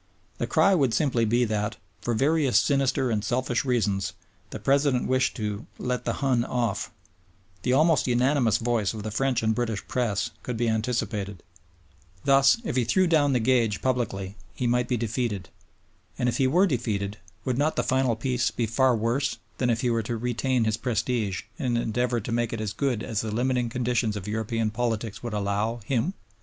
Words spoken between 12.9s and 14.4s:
down the gage publicly